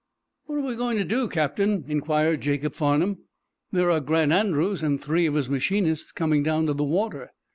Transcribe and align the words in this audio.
"What 0.47 0.55
are 0.55 0.61
we 0.61 0.75
going 0.75 0.97
to 0.97 1.03
do, 1.03 1.27
Captain?" 1.27 1.85
inquired 1.87 2.41
Jacob 2.41 2.73
Farnum. 2.73 3.19
"There 3.71 3.91
are 3.91 3.99
Grant 3.99 4.31
Andrews 4.31 4.81
and 4.81 4.99
three 4.99 5.27
of 5.27 5.35
his 5.35 5.47
machinists 5.47 6.11
coming 6.11 6.41
down 6.41 6.65
to 6.65 6.73
the 6.73 6.83
water." 6.83 7.29